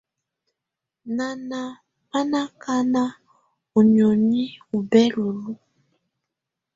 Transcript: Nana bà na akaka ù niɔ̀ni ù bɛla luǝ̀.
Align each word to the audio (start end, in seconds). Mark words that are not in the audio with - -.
Nana 1.17 1.59
bà 2.09 2.19
na 2.31 2.39
akaka 2.47 3.03
ù 3.77 3.79
niɔ̀ni 3.93 4.41
ù 4.75 4.77
bɛla 4.89 5.15
luǝ̀. 5.39 5.57